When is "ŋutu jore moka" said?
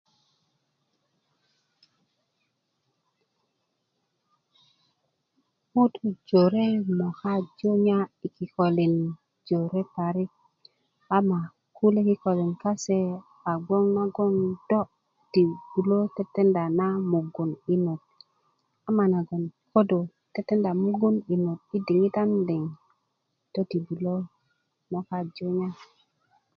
5.73-7.33